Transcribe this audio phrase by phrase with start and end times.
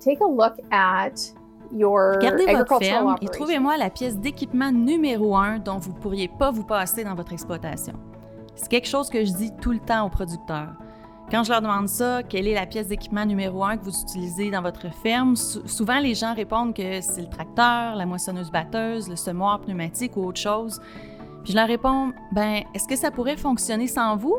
[0.00, 1.12] take a look at
[1.72, 6.28] your Regardez votre ferme et trouvez-moi la pièce d'équipement numéro un dont vous ne pourriez
[6.28, 7.94] pas vous passer dans votre exploitation.
[8.54, 10.72] C'est quelque chose que je dis tout le temps aux producteurs.
[11.30, 14.48] Quand je leur demande ça, quelle est la pièce d'équipement numéro un que vous utilisez
[14.50, 19.16] dans votre ferme, sou- souvent les gens répondent que c'est le tracteur, la moissonneuse-batteuse, le
[19.16, 20.80] semoir pneumatique ou autre chose.
[21.42, 24.36] Puis je leur réponds, ben, est-ce que ça pourrait fonctionner sans vous?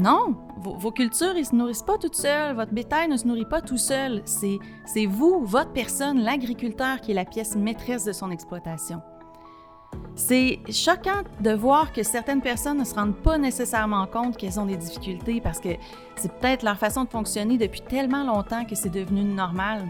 [0.00, 2.56] Non, vos, cultures, ils se nourrissent pas toutes seules.
[2.56, 4.22] Votre bétail ne se nourrit pas tout seul.
[4.24, 9.02] C'est, c'est vous, votre personne, l'agriculteur, qui est la pièce maîtresse de son exploitation.
[10.14, 14.64] C'est choquant de voir que certaines personnes ne se rendent pas nécessairement compte qu'elles ont
[14.64, 15.76] des difficultés parce que
[16.16, 19.86] c'est peut-être leur façon de fonctionner depuis tellement longtemps que c'est devenu normal.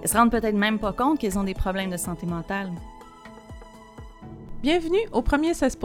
[0.00, 2.70] Elles se rendent peut-être même pas compte qu'elles ont des problèmes de santé mentale.
[4.62, 5.76] Bienvenue au premier 16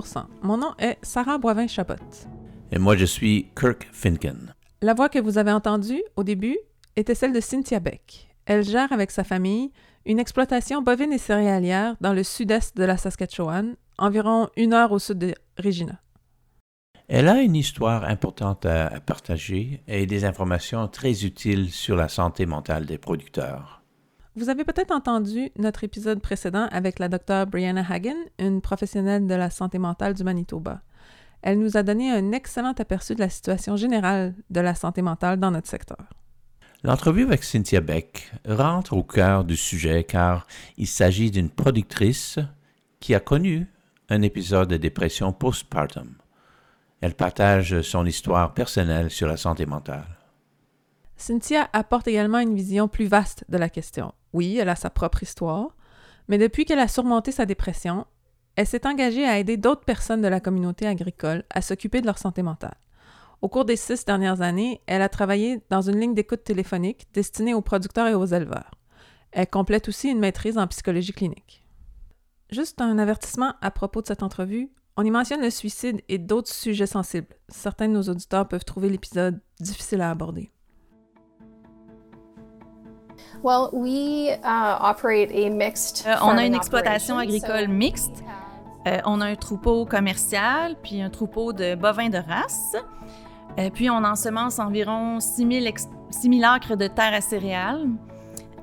[0.43, 2.38] Mon nom est Sarah Boivin-Chabot.
[2.71, 4.53] Et moi, je suis Kirk Finken.
[4.81, 6.57] La voix que vous avez entendue au début
[6.95, 8.29] était celle de Cynthia Beck.
[8.45, 9.71] Elle gère avec sa famille
[10.05, 14.99] une exploitation bovine et céréalière dans le sud-est de la Saskatchewan, environ une heure au
[14.99, 15.99] sud de Regina.
[17.07, 22.07] Elle a une histoire importante à, à partager et des informations très utiles sur la
[22.07, 23.81] santé mentale des producteurs.
[24.35, 29.33] Vous avez peut-être entendu notre épisode précédent avec la docteure Brianna Hagen, une professionnelle de
[29.33, 30.81] la santé mentale du Manitoba.
[31.41, 35.39] Elle nous a donné un excellent aperçu de la situation générale de la santé mentale
[35.39, 36.05] dans notre secteur.
[36.83, 42.39] L'entrevue avec Cynthia Beck rentre au cœur du sujet car il s'agit d'une productrice
[42.99, 43.67] qui a connu
[44.09, 46.15] un épisode de dépression postpartum.
[47.01, 50.07] Elle partage son histoire personnelle sur la santé mentale.
[51.15, 54.13] Cynthia apporte également une vision plus vaste de la question.
[54.31, 55.75] Oui, elle a sa propre histoire,
[56.29, 58.05] mais depuis qu'elle a surmonté sa dépression,
[58.59, 62.17] elle s'est engagée à aider d'autres personnes de la communauté agricole à s'occuper de leur
[62.17, 62.75] santé mentale.
[63.41, 67.53] Au cours des six dernières années, elle a travaillé dans une ligne d'écoute téléphonique destinée
[67.53, 68.71] aux producteurs et aux éleveurs.
[69.31, 71.63] Elle complète aussi une maîtrise en psychologie clinique.
[72.49, 74.69] Juste un avertissement à propos de cette entrevue.
[74.97, 77.37] On y mentionne le suicide et d'autres sujets sensibles.
[77.47, 80.51] Certains de nos auditeurs peuvent trouver l'épisode difficile à aborder.
[83.41, 86.05] Well, we uh, operate a mixed.
[86.05, 88.21] Euh, on a une exploitation agricole so mixte.
[88.87, 92.75] Euh, on a un troupeau commercial, puis un troupeau de bovins de race.
[93.57, 97.87] Euh, puis on ensemence environ 6000 ex- 6000 acres de terre à céréales.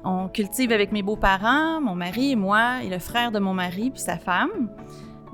[0.05, 3.91] On cultive avec mes beaux-parents, mon mari et moi, et le frère de mon mari
[3.91, 4.71] puis sa femme.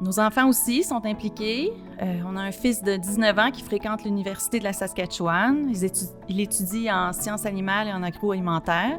[0.00, 1.72] Nos enfants aussi sont impliqués.
[2.03, 5.69] Euh, on a un fils de 19 ans qui fréquente l'Université de la Saskatchewan.
[5.70, 8.99] Il étudie, il étudie en sciences animales et en agroalimentaire.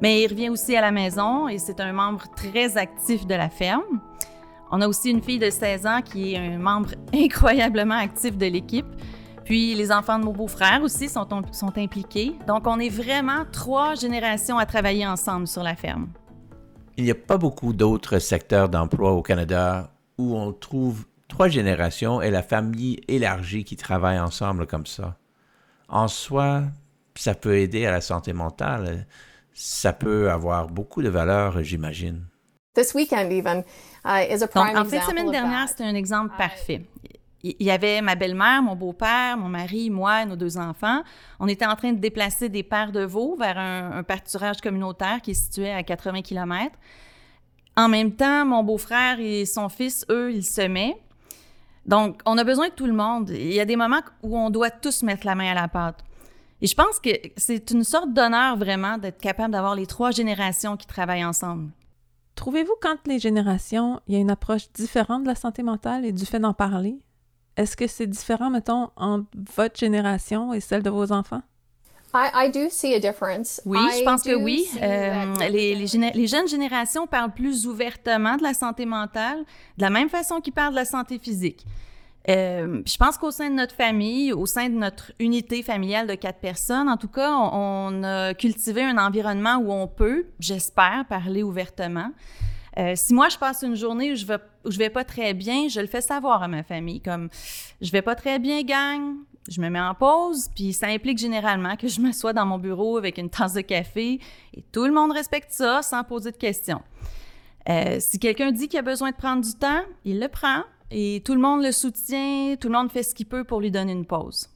[0.00, 3.50] Mais il revient aussi à la maison et c'est un membre très actif de la
[3.50, 4.00] ferme.
[4.74, 8.46] On a aussi une fille de 16 ans qui est un membre incroyablement actif de
[8.46, 8.86] l'équipe.
[9.44, 12.32] Puis les enfants de mon beau-frère aussi sont, sont impliqués.
[12.46, 16.08] Donc on est vraiment trois générations à travailler ensemble sur la ferme.
[16.96, 22.22] Il n'y a pas beaucoup d'autres secteurs d'emploi au Canada où on trouve trois générations
[22.22, 25.18] et la famille élargie qui travaillent ensemble comme ça.
[25.88, 26.62] En soi,
[27.14, 29.06] ça peut aider à la santé mentale.
[29.52, 32.24] Ça peut avoir beaucoup de valeur, j'imagine.
[32.74, 33.64] This weekend, even,
[34.04, 36.82] is a prime Donc en example semaine dernière, c'était un exemple parfait.
[37.44, 41.02] Il y avait ma belle-mère, mon beau-père, mon mari, moi nos deux enfants.
[41.40, 45.20] On était en train de déplacer des paires de veaux vers un, un pâturage communautaire
[45.20, 46.76] qui est situé à 80 km.
[47.76, 50.96] En même temps, mon beau-frère et son fils, eux, ils semaient.
[51.86, 53.30] Donc, on a besoin de tout le monde.
[53.30, 56.04] Il y a des moments où on doit tous mettre la main à la pâte.
[56.60, 60.76] Et je pense que c'est une sorte d'honneur vraiment d'être capable d'avoir les trois générations
[60.76, 61.70] qui travaillent ensemble.
[62.34, 66.12] Trouvez-vous qu'entre les générations, il y a une approche différente de la santé mentale et
[66.12, 66.98] du fait d'en parler?
[67.56, 71.42] Est-ce que c'est différent, mettons, entre votre génération et celle de vos enfants?
[72.14, 73.60] I, I do see a difference.
[73.64, 74.66] Oui, I je pense que oui.
[74.82, 79.38] Euh, that- les, les géné- les jeunes générations parlent plus ouvertement de la santé mentale,
[79.78, 81.64] de la même façon qu'ils parlent de la santé physique.
[82.28, 86.14] Euh, je pense qu'au sein de notre famille, au sein de notre unité familiale de
[86.14, 91.42] quatre personnes, en tout cas, on, a cultivé un environnement où on peut, j'espère, parler
[91.42, 92.12] ouvertement.
[92.78, 95.80] Euh, si moi je passe une journée où je vais vais pas très bien, je
[95.80, 97.28] le fais savoir à ma famille comme
[97.82, 99.16] je vais pas très bien gang,
[99.48, 102.96] je me mets en pause, puis ça implique généralement que je m'assois dans mon bureau
[102.96, 104.20] avec une tasse de café
[104.54, 106.80] et tout le monde respecte ça sans poser de questions.
[107.68, 111.22] Euh, si quelqu'un dit qu'il a besoin de prendre du temps, il le prend et
[111.24, 113.92] tout le monde le soutient, tout le monde fait ce qu'il peut pour lui donner
[113.92, 114.48] une pause.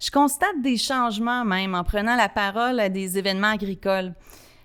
[0.00, 4.14] Je constate des changements même en prenant la parole à des événements agricoles.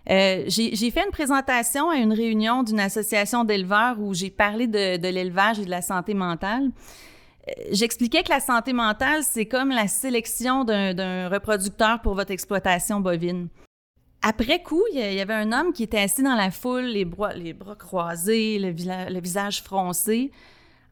[0.10, 5.02] Euh, j'ai fait une présentation à une réunion d'une association d'éleveurs où j'ai parlé de,
[5.02, 6.72] l'élevage et de la santé mentale.
[7.48, 13.00] Euh, J'expliquais que la santé mentale, c'est comme la sélection d'un reproducteur pour votre exploitation
[13.00, 13.50] bovine.
[14.22, 17.34] après coup, il y avait un homme qui était assis dans la foule, les bras,
[17.78, 20.32] croisés, le visage froncé.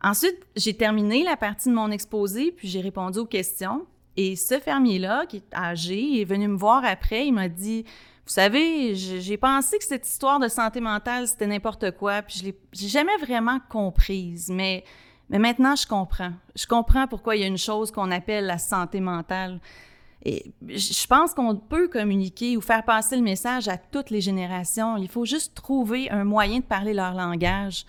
[0.04, 3.86] Ensuite, j'ai terminé la partie de mon exposé, puis j'ai répondu aux questions.
[4.18, 7.28] Et ce fermier-là, qui est âgé, est venu me voir après.
[7.28, 7.84] Il m'a dit
[8.26, 12.46] Vous savez, j'ai pensé que cette histoire de santé mentale, c'était n'importe quoi, puis je
[12.46, 14.50] l'ai jamais vraiment comprise.
[14.50, 14.84] Mais,
[15.30, 16.34] mais maintenant, je comprends.
[16.54, 19.62] Je comprends pourquoi il y a une chose qu'on appelle la santé mentale.
[20.26, 24.96] Et je pense qu'on peut communiquer ou faire passer le message à toutes les générations.
[24.98, 27.86] Il faut juste trouver un moyen de parler leur langage.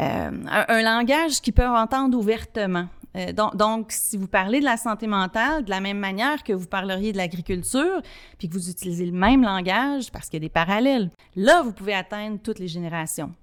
[0.00, 2.86] Euh, un, langage qu'ils peuvent entendre ouvertement.
[3.16, 6.52] Euh, donc, donc, si vous parlez de la santé mentale de la même manière que
[6.52, 8.00] vous parleriez de l'agriculture,
[8.38, 11.72] puis que vous utilisez le même langage parce qu'il y a des parallèles, là, vous
[11.72, 13.34] pouvez atteindre toutes les générations.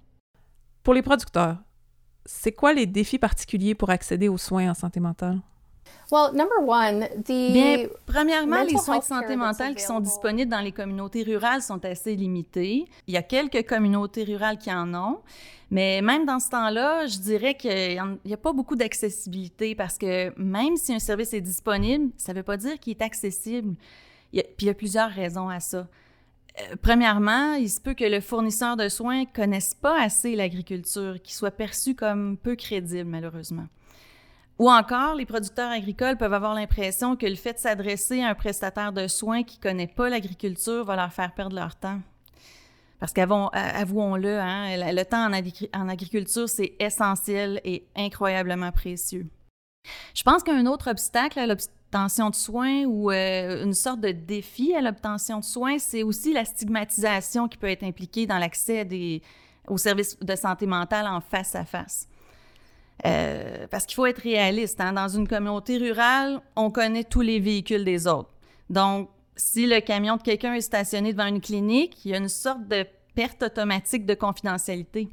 [0.84, 1.58] Pour les producteurs,
[2.26, 5.42] c'est quoi les défis particuliers pour accéder aux soins en santé mentale?
[6.12, 10.62] Well, number one, the Bien, premièrement, les soins de santé mentale qui sont disponibles dans
[10.62, 12.86] les communautés rurales sont assez limités.
[13.08, 15.20] Il y a quelques communautés rurales qui en ont,
[15.72, 20.32] mais même dans ce temps-là, je dirais qu'il n'y a pas beaucoup d'accessibilité parce que
[20.40, 23.76] même si un service est disponible, ça ne veut pas dire qu'il est accessible.
[24.32, 25.88] puis il y a plusieurs raisons à ça.
[26.60, 31.22] Euh, premièrement, il se peut que le fournisseur de soins ne connaisse pas assez l'agriculture,
[31.22, 33.66] qu'il soit perçu comme peu crédible, malheureusement.
[34.58, 38.36] Ou encore, les producteurs agricoles peuvent avoir l'impression que le fait de s'adresser à un
[38.36, 42.00] prestataire de soins qui ne connaît pas l'agriculture va leur faire perdre leur temps.
[43.00, 49.28] Parce qu'avouons-le, hein, le temps en, agriculture, c'est essentiel et incroyablement précieux.
[50.14, 54.74] Je pense qu'un autre obstacle à l'obtention de soins ou euh, une sorte de défi
[54.74, 58.88] à l'obtention de soins, c'est aussi la stigmatisation qui peut être impliquée dans l'accès
[59.68, 62.08] aux services de santé mentale en face à face.
[63.06, 64.80] Euh, parce qu'il faut être réaliste.
[64.80, 64.94] Hein.
[64.94, 68.30] Dans une communauté rurale, on connaît tous les véhicules des autres.
[68.70, 72.30] Donc, si le camion de quelqu'un est stationné devant une clinique, il y a une
[72.30, 75.10] sorte de perte automatique de confidentialité.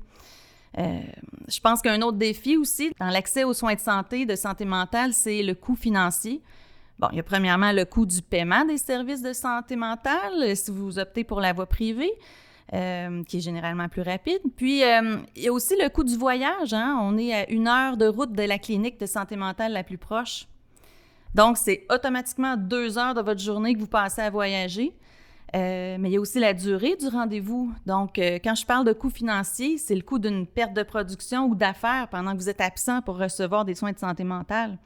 [0.79, 1.01] Euh,
[1.49, 5.13] je pense qu'un autre défi aussi dans l'accès aux soins de santé, de santé mentale,
[5.13, 6.41] c'est le coût financier.
[6.99, 10.71] Bon, il y a premièrement le coût du paiement des services de santé mentale si
[10.71, 12.13] vous optez pour la voie privée.
[12.73, 14.41] Euh, qui est généralement plus rapide.
[14.57, 16.73] Puis, euh, il y a aussi le coût du voyage.
[16.73, 16.99] Hein.
[17.03, 19.99] On est à une heure de route de la clinique de santé mentale la plus
[19.99, 20.47] proche.
[21.35, 24.95] Donc, c'est automatiquement deux heures de votre journée que vous passez à voyager.
[25.55, 27.75] Euh, mais il y a aussi la durée du rendez-vous.
[27.85, 31.55] Donc, quand je parle de coût financier, c'est le coût d'une perte de production ou
[31.55, 34.79] d'affaires pendant que vous êtes absent pour recevoir des soins de santé mentale.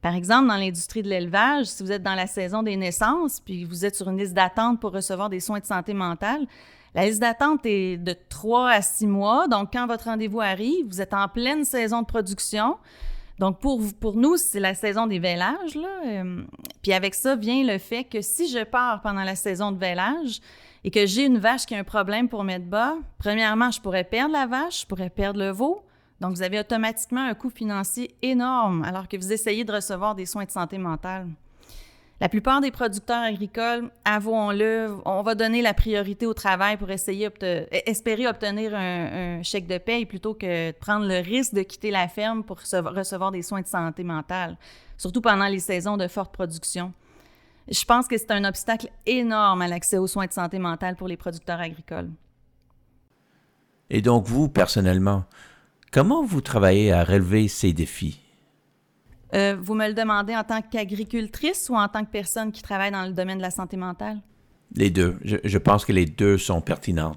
[0.00, 3.64] Par exemple, dans l'industrie de l'élevage, si vous êtes dans la saison des naissances, puis
[3.64, 6.46] vous êtes sur une liste d'attente pour recevoir des soins de santé mentale,
[6.96, 9.48] la liste d'attente est de 3 à 6 mois.
[9.48, 12.78] Donc, quand votre rendez-vous arrive, vous êtes en pleine saison de production.
[13.38, 13.82] Donc, pour,
[14.14, 15.74] nous, c'est la saison des vélages.
[15.74, 15.88] Là.
[16.06, 16.42] Euh,
[16.80, 20.40] puis avec ça vient le fait que si je pars pendant la saison de vélage
[20.84, 24.04] et que j'ai une vache qui a un problème pour mettre bas, premièrement, je pourrais
[24.04, 25.84] perdre la vache, je pourrais perdre le veau.
[26.22, 30.24] Donc, vous avez automatiquement un coût financier énorme alors que vous essayez de recevoir des
[30.24, 31.28] soins de santé mentale.
[32.18, 37.28] La plupart des producteurs agricoles, avouons-le, on va donner la priorité au travail pour essayer
[37.84, 42.08] espérer obtenir un, chèque de paie plutôt que de prendre le risque de quitter la
[42.08, 44.56] ferme pour recevoir des soins de santé mentale,
[44.96, 46.94] surtout pendant les saisons de forte production.
[47.68, 51.08] Je pense que c'est un obstacle énorme à l'accès aux soins de santé mentale pour
[51.08, 52.10] les producteurs agricoles.
[53.90, 55.24] Et donc, vous, personnellement,
[55.92, 58.25] comment vous travaillez à relever ces défis?
[59.34, 62.90] Euh, vous me le demandez en tant qu'agricultrice ou en tant que personne qui travaille
[62.90, 64.20] dans le domaine de la santé mentale?
[64.74, 65.18] Les deux.
[65.22, 67.16] Je, pense que les deux sont pertinents.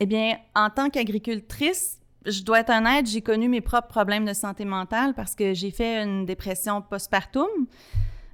[0.00, 4.32] Eh bien, en tant qu'agricultrice, je dois être honnête, j'ai connu mes propres problèmes de
[4.32, 7.46] santé mentale parce que j'ai fait une dépression postpartum.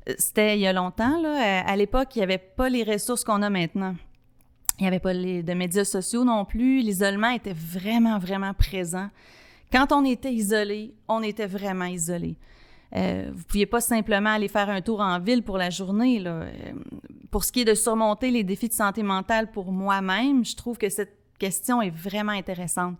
[0.09, 1.21] Euh, c'était il y a longtemps.
[1.21, 1.65] Là.
[1.65, 3.95] À, l'époque, il n'y avait pas les ressources qu'on a maintenant.
[4.79, 6.81] Il n'y avait pas les, de médias sociaux non plus.
[6.81, 9.09] L'isolement était vraiment, vraiment présent.
[9.71, 12.37] Quand on était isolé, on était vraiment isolé.
[12.95, 16.23] Euh, vous ne pouviez pas simplement aller faire un tour en ville pour la journée.
[16.25, 16.51] Euh,
[17.31, 20.77] pour ce qui est de surmonter les défis de santé mentale pour moi-même, je trouve
[20.77, 22.97] que cette question est vraiment intéressante.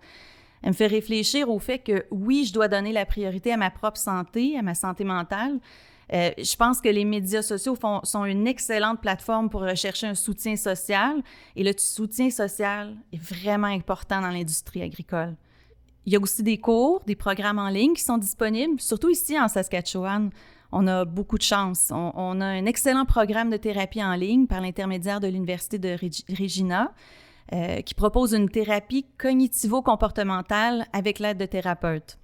[0.63, 3.71] Elle me fait réfléchir au fait que oui, je dois donner la priorité à ma
[3.71, 5.59] propre santé, à ma santé mentale.
[6.13, 10.57] Euh, je pense que les médias sociaux sont une excellente plateforme pour rechercher un soutien
[10.57, 11.23] social
[11.57, 15.35] et le soutien social est vraiment important dans l'industrie agricole.
[16.07, 19.39] Il y a aussi des cours, des programmes en ligne qui sont disponibles, surtout ici
[19.39, 20.31] en Saskatchewan.
[20.73, 21.93] On a beaucoup de chance.
[21.93, 25.97] On, a un excellent programme de thérapie en ligne par l'intermédiaire de l'Université de
[26.41, 26.93] Regina
[27.53, 32.19] euh, qui propose une thérapie cognitivo-comportementale avec l'aide de thérapeutes.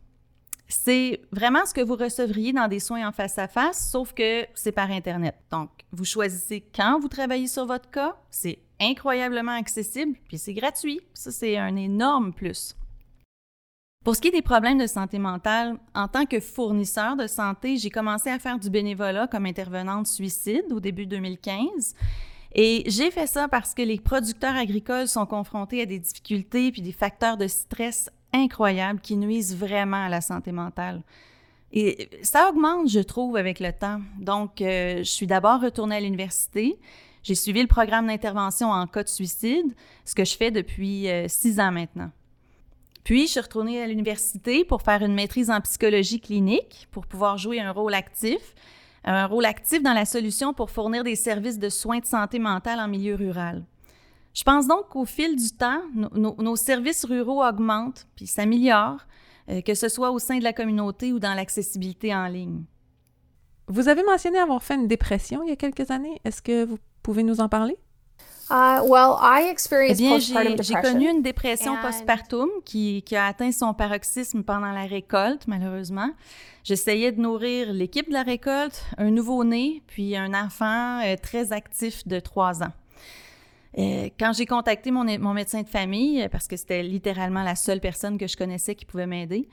[0.67, 4.47] C'est vraiment ce que vous recevriez dans des soins en face à face, sauf que
[4.55, 5.35] c'est par Internet.
[5.51, 11.01] Donc, vous choisissez quand vous travaillez sur votre cas, c'est incroyablement accessible, puis c'est gratuit.
[11.15, 12.75] Ça, c'est un énorme plus.
[14.05, 17.77] Pour ce qui est des problèmes de santé mentale, en tant que fournisseur de santé,
[17.77, 21.95] j'ai commencé à faire du bénévolat comme intervenante suicide au début 2015.
[22.55, 26.81] Et j'ai fait ça parce que les producteurs agricoles sont confrontés à des difficultés puis
[26.81, 31.03] des facteurs de stress incroyables qui nuisent vraiment à la santé mentale.
[31.73, 34.01] Et ça augmente, je trouve, avec le temps.
[34.19, 36.79] Donc, euh, je suis d'abord retournée à l'université.
[37.23, 39.75] J'ai suivi le programme d'intervention en cas de suicide,
[40.07, 42.11] ce que je fais depuis euh, six ans maintenant.
[43.05, 47.39] Puis, je suis retournée à l'université pour faire une maîtrise en psychologie clinique pour pouvoir
[47.39, 48.55] jouer un rôle actif,
[49.05, 52.81] un rôle actif dans la solution pour fournir des services de soins de santé mentale
[52.81, 53.65] en milieu rural.
[54.35, 59.07] Je pense donc qu'au fil du temps, nos services ruraux augmentent puis s'améliorent,
[59.51, 62.65] euh, que ce soit au sein de la communauté ou dans l'accessibilité en ligne.
[63.67, 66.21] Vous avez mentionné avoir fait une dépression il y a quelques années.
[66.25, 67.77] Est-ce que vous pouvez nous en parler?
[67.77, 67.87] Uh, well, I
[68.19, 68.38] experienced
[69.91, 74.85] eh bien, j'ai connu une dépression postpartum qui, qui, a atteint son paroxysme pendant la
[74.85, 76.11] récolte, malheureusement.
[76.65, 82.07] J'essayais de nourrir l'équipe de la récolte, un nouveau-né, puis un enfant euh, très actif
[82.07, 82.73] de trois ans.
[83.79, 87.81] Euh, quand j'ai contacté mon, mon, médecin de famille, parce que c'était littéralement la seule
[87.81, 89.49] personne que je connaissais qui pouvait m'aider,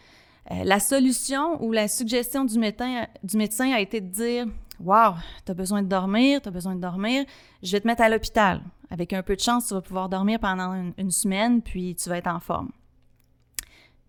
[0.51, 4.45] euh, la solution ou la suggestion du médecin, du médecin a été de dire
[4.79, 5.13] Wow,
[5.45, 7.25] tu besoin de dormir, tu as besoin de dormir,
[7.63, 8.61] je vais te mettre à l'hôpital.
[8.89, 12.17] Avec un peu de chance, tu vas pouvoir dormir pendant une, semaine, puis tu vas
[12.17, 12.71] être en forme.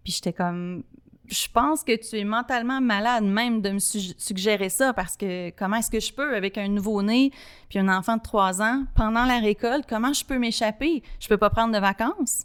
[0.05, 0.83] Puis j'étais comme,
[1.29, 5.77] je pense que tu es mentalement malade même de me suggérer ça parce que comment
[5.77, 7.33] est-ce que je peux avec un nouveau-né
[7.69, 11.03] puis un enfant de trois ans pendant la récolte, comment je peux m'échapper?
[11.19, 12.45] Je peux pas prendre de vacances.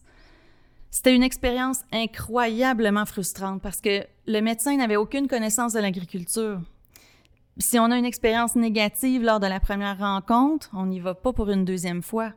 [0.89, 6.61] C'était une expérience incroyablement frustrante parce que le médecin n'avait aucune connaissance de l'agriculture
[7.57, 11.33] si on a une expérience négative lors de la première rencontre, on n'y va pas
[11.33, 12.33] pour une deuxième fois.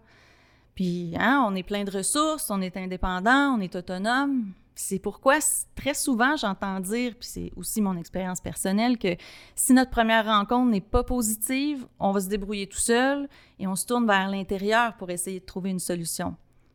[0.74, 4.52] Puis, hein, on est plein de ressources, on est indépendant, on est autonome.
[4.74, 5.38] C'est pourquoi
[5.76, 9.16] très souvent j'entends dire, puis c'est aussi mon expérience personnelle, que
[9.54, 13.28] si notre première rencontre n'est pas positive, on va se débrouiller tout seul
[13.60, 16.34] et on se tourne vers l'intérieur pour essayer de trouver une solution.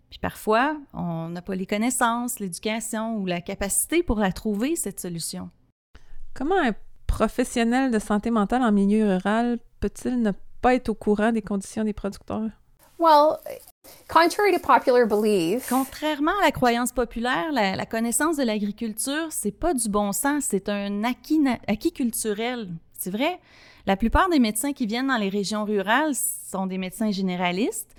[0.09, 5.01] Puis parfois, on n'a pas les connaissances, l'éducation ou la capacité pour la trouver, cette
[5.01, 5.49] solution.
[6.33, 6.63] Comment
[7.09, 11.83] professionnel de santé mentale en milieu rural peut-il ne pas être au courant des conditions
[11.83, 12.51] des producteurs?
[12.99, 13.37] Well,
[14.07, 19.73] contrary to popular belief, Contrairement à la croyance populaire, la, connaissance de l'agriculture, c'est pas
[19.73, 22.69] du bon sens, c'est un acquis, acquis culturel.
[22.93, 23.39] C'est vrai?
[23.87, 27.95] La plupart des médecins qui viennent dans les régions rurales sont des médecins généralistes.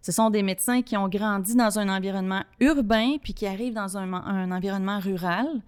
[0.00, 3.98] Ce sont des médecins qui ont grandi dans un environnement urbain puis qui arrivent dans
[3.98, 5.62] un, un environnement rural.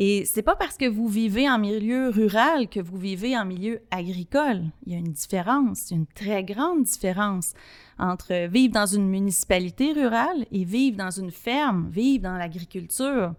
[0.00, 3.82] Et c'est pas parce que vous vivez en milieu rural que vous vivez en milieu
[3.90, 4.62] agricole.
[4.86, 7.52] Il y a une différence, une très grande différence
[7.98, 13.34] entre vivre dans une municipalité rurale et vivre dans une ferme, vivre dans l'agriculture.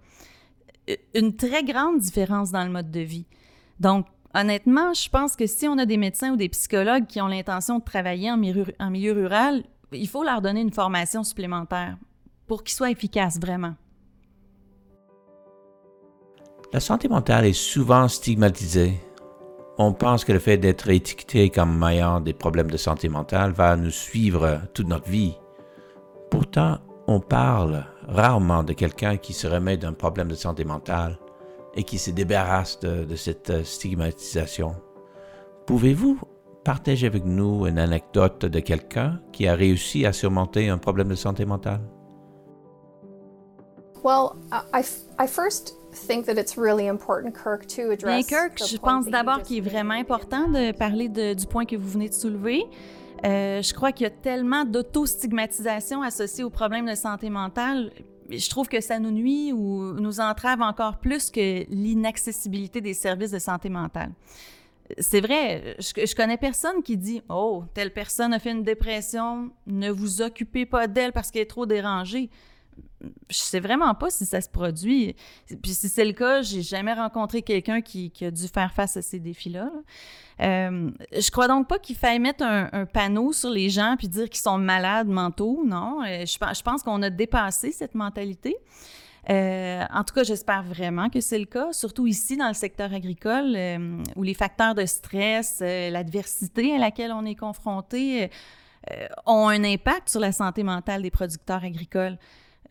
[1.16, 3.26] Une très grande différence dans le mode de vie.
[3.80, 7.28] Donc, honnêtement, je pense que si on a des médecins ou des psychologues qui ont
[7.28, 9.64] l'intention de travailler en milieu, en milieu rural,
[9.94, 11.98] il faut leur donner une formation supplémentaire
[12.48, 13.76] pour qu'ils soient efficaces vraiment.
[16.72, 19.00] La santé mentale est souvent stigmatisée.
[19.80, 23.76] On pense que le fait d'être étiqueté comme ayant des problèmes de santé mentale va
[23.76, 25.36] nous suivre toute notre vie.
[26.30, 31.18] Pourtant, on parle rarement de quelqu'un qui se remet d'un problème de santé mentale
[31.74, 34.76] et qui se débarrasse de, cette stigmatisation.
[35.66, 36.20] Pouvez-vous
[36.64, 41.16] partager avec nous une anecdote de quelqu'un qui a réussi à surmonter un problème de
[41.16, 41.82] santé mentale?
[44.04, 44.84] Well, I,
[45.18, 45.79] I first
[47.98, 51.90] Bien, Kirk, je pense d'abord qu'il est vraiment important de parler du point que vous
[51.90, 52.64] venez de soulever.
[53.26, 57.92] Euh, je crois qu'il y a tellement d'auto-stigmatisation associée aux problèmes de santé mentale.
[58.30, 63.32] Je trouve que ça nous nuit ou nous entrave encore plus que l'inaccessibilité des services
[63.32, 64.12] de santé mentale.
[64.98, 69.52] C'est vrai, je, je, connais personne qui dit Oh, telle personne a fait une dépression,
[69.68, 72.30] ne vous occupez pas d'elle parce qu'elle est trop dérangée
[73.30, 75.16] je sais vraiment pas si ça se produit.
[75.48, 79.02] Puis si c'est le cas, j'ai jamais rencontré quelqu'un qui, a dû faire face à
[79.02, 79.72] ces défis-là.
[80.42, 84.30] Euh, je crois donc pas qu'il faille mettre un, panneau sur les gens puis dire
[84.30, 85.64] qu'ils sont malades mentaux.
[85.66, 88.58] Non, euh, je, pense qu'on a dépassé cette mentalité.
[89.30, 92.94] Euh, en tout cas, j'espère vraiment que c'est le cas, surtout ici dans le secteur
[92.94, 93.58] agricole,
[94.16, 98.30] où les facteurs de stress, l'adversité à laquelle on est confronté
[99.28, 102.18] ont un impact sur la santé mentale des producteurs agricoles.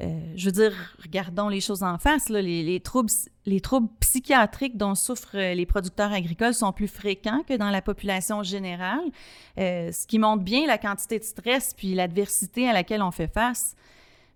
[0.01, 2.29] Euh, je veux dire, regardons les choses en face.
[2.29, 3.11] Les, troubles,
[3.47, 8.43] les troubles psychiatriques dont souffrent les producteurs agricoles sont plus fréquents que dans la population
[8.43, 9.11] générale,
[9.59, 13.33] euh, ce qui montre bien la quantité de stress puis l'adversité à laquelle on fait
[13.33, 13.75] face.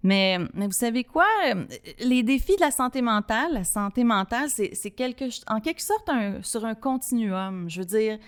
[0.04, 1.26] Mais, vous savez quoi?
[2.00, 6.10] Les défis de la santé mentale, la santé mentale, c'est quelque, en quelque sorte
[6.42, 7.70] sur un continuum.
[7.70, 8.18] Je veux dire,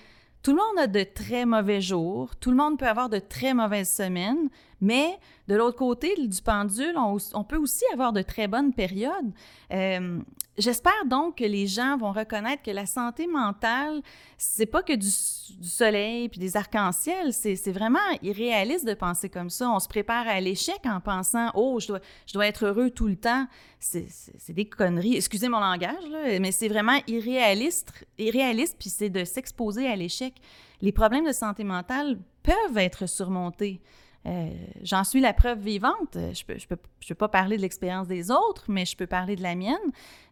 [0.44, 3.54] tout le monde a de très mauvais jours, tout le monde peut avoir de très
[3.54, 4.50] mauvaises semaines,
[4.80, 9.32] mais de l'autre côté du pendule, on, peut aussi avoir de très bonnes périodes.
[9.72, 10.20] Euh,
[10.56, 14.02] J'espère donc que les gens vont reconnaître que la santé mentale,
[14.38, 19.68] c'est pas que du, soleil puis des arcs-en-ciel, c'est vraiment irréaliste de penser comme ça.
[19.68, 23.08] On se prépare à l'échec en pensant oh je dois je dois être heureux tout
[23.08, 23.48] le temps.
[23.80, 25.16] C'est des conneries.
[25.16, 26.04] Excusez mon langage
[26.40, 30.34] mais c'est vraiment irréaliste, irréaliste puis c'est de s'exposer à l'échec.
[30.82, 33.80] Les problèmes de santé mentale peuvent être surmontés.
[34.26, 34.48] Euh,
[34.82, 36.16] j'en suis la preuve vivante.
[36.16, 39.54] Je je peux, pas parler de l'expérience des autres, mais je peux parler de la
[39.54, 39.76] mienne.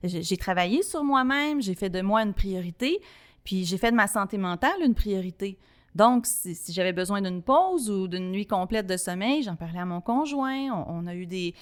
[0.03, 3.01] J'ai travaillé sur moi-même, j'ai fait de moi une priorité,
[3.45, 5.59] puis j'ai fait de ma santé mentale une priorité.
[5.95, 9.85] Donc, si, j'avais besoin d'une pause ou d'une nuit complète de sommeil, j'en parlais à
[9.85, 10.71] mon conjoint.
[10.89, 11.55] On, a eu des,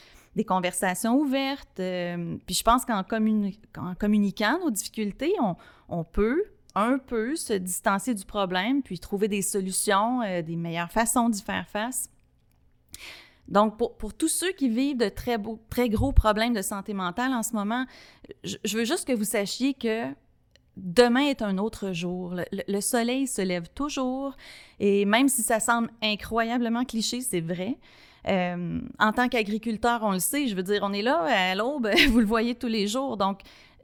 [0.47, 1.81] conversations ouvertes.
[1.81, 5.57] Euh, puis je pense qu'en communiquant nos difficultés, on,
[5.89, 6.45] on, peut
[6.77, 11.43] un peu se distancer du problème, puis trouver des solutions, euh, des meilleures façons d'y
[11.43, 12.09] faire face.
[13.49, 17.33] Donc, pour, tous ceux qui vivent de très, beaux, très gros problèmes de santé mentale
[17.33, 17.85] en ce moment,
[18.45, 20.05] je, veux juste que vous sachiez que
[20.77, 22.35] demain est un autre jour.
[22.69, 24.37] Le, soleil se lève toujours
[24.79, 27.77] et même si ça semble incroyablement cliché, c'est vrai.
[28.29, 31.89] Euh, en tant qu'agriculteur, on le sait, je veux dire, on est là à l'aube,
[32.11, 33.17] vous le voyez tous les jours.
[33.17, 33.41] Donc,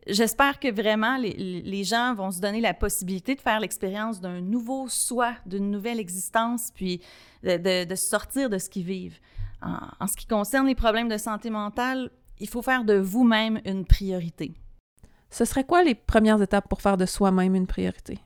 [0.06, 1.32] j'espère que vraiment les,
[1.62, 6.00] les, gens vont se donner la possibilité de faire l'expérience d'un nouveau soi, d'une nouvelle
[6.00, 7.00] existence, puis
[7.42, 9.18] de, sortir de ce qu'ils vivent.
[9.62, 13.84] En, ce qui concerne les problèmes de santé mentale, il faut faire de vous-même une
[13.84, 14.54] priorité.
[15.30, 18.18] Ce serait quoi les premières étapes pour faire de soi-même une priorité?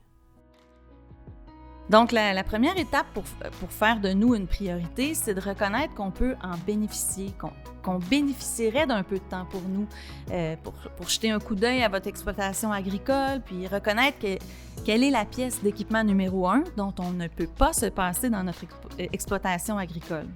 [1.90, 3.24] Donc, la, première étape pour,
[3.58, 7.34] pour, faire de nous une priorité, c'est de reconnaître qu'on peut en bénéficier,
[7.82, 9.88] qu'on bénéficierait d'un peu de temps pour nous,
[10.30, 14.38] euh, pour, pour, jeter un coup d'œil à votre exploitation agricole, puis reconnaître que,
[14.84, 18.44] quelle est la pièce d'équipement numéro un dont on ne peut pas se passer dans
[18.44, 18.62] notre
[19.00, 20.28] euh, exploitation agricole.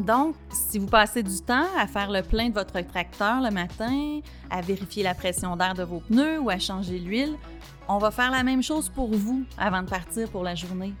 [0.00, 4.20] Donc, si vous passez du temps à faire le plein de votre tracteur le matin,
[4.50, 7.36] à vérifier la pression d'air de vos pneus ou à changer l'huile,
[7.90, 10.94] on va faire la même chose pour vous avant de partir pour la journée.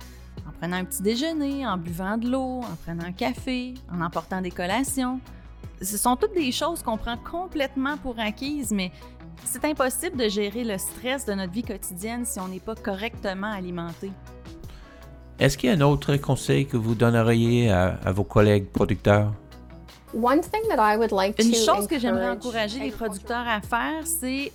[0.46, 4.40] En prenant un petit déjeuner, en buvant de l'eau, en prenant un café, en emportant
[4.40, 5.20] des collations.
[5.80, 8.90] Ce sont toutes des choses qu'on prend complètement pour acquises, mais
[9.44, 13.50] c'est impossible de gérer le stress de notre vie quotidienne si on n'est pas correctement
[13.50, 14.10] alimenté.
[15.38, 19.32] Est-ce qu'il y a un autre conseil que vous donneriez à, à vos collègues producteurs?
[21.38, 24.52] Une chose que j'aimerais encourager les producteurs à faire, c'est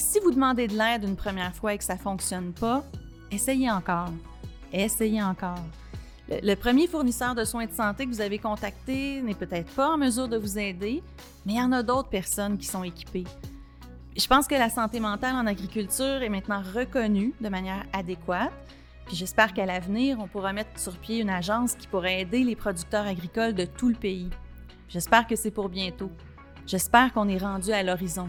[0.00, 2.82] si vous demandez de l'aide une première fois et que ça ne fonctionne pas,
[3.30, 4.10] essayez encore.
[4.72, 5.62] Essayez encore.
[6.28, 9.98] Le, premier fournisseur de soins de santé que vous avez contacté n'est peut-être pas en
[9.98, 11.02] mesure de vous aider,
[11.44, 13.24] mais il y en a d'autres personnes qui sont équipées.
[14.16, 18.52] Je pense que la santé mentale en agriculture est maintenant reconnue de manière adéquate.
[19.06, 22.56] Puis j'espère qu'à l'avenir, on pourra mettre sur pied une agence qui pourrait aider les
[22.56, 24.30] producteurs agricoles de tout le pays.
[24.88, 26.10] J'espère que c'est pour bientôt.
[26.66, 28.28] J'espère qu'on est rendu à l'horizon.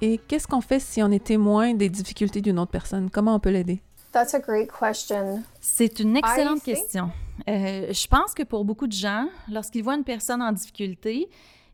[0.00, 3.10] Et qu'est-ce qu'on fait si on est témoin des difficultés d'une autre personne?
[3.10, 3.82] Comment on peut l'aider?
[4.12, 5.42] That's a great question.
[5.60, 7.10] C'est une excellente question.
[7.48, 11.28] Euh, je pense que pour beaucoup de gens, lorsqu'ils voient une personne en difficulté,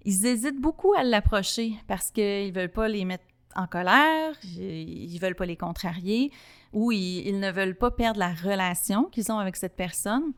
[0.04, 3.24] ils hésitent beaucoup à l'approcher parce qu'ils ne veulent pas les mettre
[3.56, 6.32] en colère, ils ne veulent pas les contrarier
[6.72, 10.32] ou ils, ne veulent pas perdre la relation qu'ils ont avec cette personne.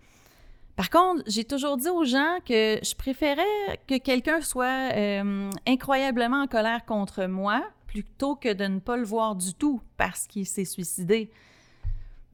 [0.77, 3.43] Par contre, j'ai toujours dit aux gens que je préférais
[3.89, 7.65] que quelqu'un soit euh, incroyablement en colère contre moi
[8.03, 11.31] plutôt que de ne pas le voir du tout parce qu'il s'est suicidé.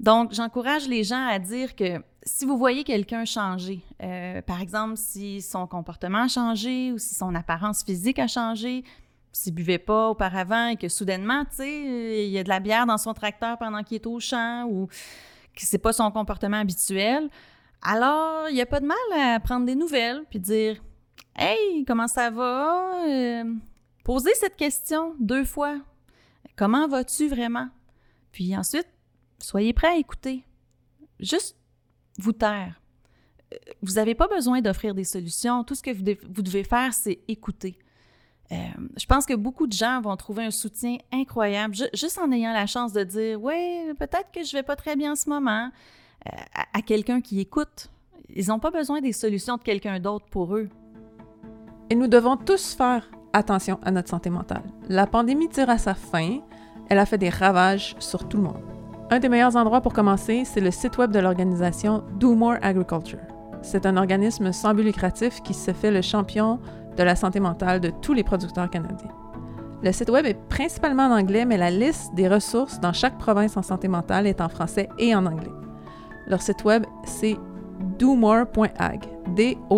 [0.01, 4.97] Donc, j'encourage les gens à dire que si vous voyez quelqu'un changer, euh, par exemple,
[4.97, 8.85] si son comportement a changé ou si son apparence physique a changé,
[9.33, 12.87] s'il buvait pas auparavant et que soudainement, tu sais, il y a de la bière
[12.87, 17.29] dans son tracteur pendant qu'il est au champ ou que c'est pas son comportement habituel,
[17.83, 20.83] alors il n'y a pas de mal à prendre des nouvelles puis dire
[21.35, 23.07] Hey, comment ça va?
[23.09, 23.45] Euh,
[24.05, 25.81] Posez cette question deux fois.
[26.57, 27.69] Comment vas-tu vraiment?
[28.33, 28.89] Puis ensuite,
[29.39, 30.45] soyez prêt à écouter.
[31.21, 31.57] Juste
[32.19, 32.81] vous taire.
[33.53, 35.65] Euh, vous n'avez pas besoin d'offrir des solutions.
[35.65, 37.79] Tout ce que vous devez faire, c'est écouter.
[38.51, 38.57] Euh,
[38.97, 42.67] je pense que beaucoup de gens vont trouver un soutien incroyable juste en ayant la
[42.67, 45.71] chance de dire Oui, peut-être que je vais pas très bien en ce moment
[46.27, 46.31] euh,
[46.73, 47.89] à quelqu'un qui écoute.
[48.35, 50.69] Ils n'ont pas besoin des solutions de quelqu'un d'autre pour eux.
[51.89, 54.63] Et nous devons tous faire attention à notre santé mentale.
[54.89, 56.39] La pandémie tire à sa fin.
[56.89, 58.63] Elle a fait des ravages sur tout le monde.
[59.11, 63.19] Un des meilleurs endroits pour commencer, c'est le site web de l'organisation Do More Agriculture.
[63.63, 66.59] C'est un organisme sans but lucratif qui se fait le champion
[66.97, 69.11] de la santé mentale de tous les producteurs canadiens.
[69.83, 73.57] Le site web est principalement en anglais, mais la liste des ressources dans chaque province
[73.57, 75.51] en santé mentale est en français et en anglais.
[76.27, 77.37] Leur site web, c'est
[77.99, 79.05] domore.ag.
[79.35, 79.73] D-O-M-O-R-E.ag.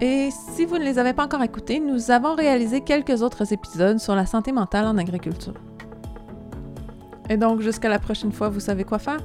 [0.00, 3.98] Et si vous ne les avez pas encore écoutés, nous avons réalisé quelques autres épisodes
[3.98, 5.54] sur la santé mentale en agriculture.
[7.28, 9.20] Et donc, jusqu'à la prochaine fois, vous savez quoi faire?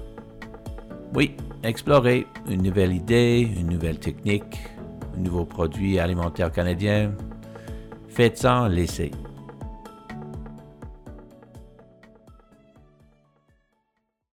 [1.16, 4.62] Oui, explorer une nouvelle idée, une nouvelle technique,
[5.16, 7.12] un nouveau produit alimentaire canadien.
[8.08, 9.12] Faites en l'essai.